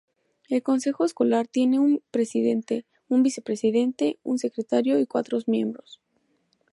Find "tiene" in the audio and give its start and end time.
1.47-1.77